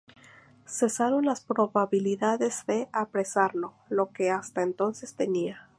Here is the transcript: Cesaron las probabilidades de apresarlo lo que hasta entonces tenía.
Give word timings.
Cesaron 0.65 1.27
las 1.27 1.41
probabilidades 1.41 2.65
de 2.65 2.89
apresarlo 2.91 3.75
lo 3.87 4.09
que 4.11 4.31
hasta 4.31 4.63
entonces 4.63 5.13
tenía. 5.15 5.69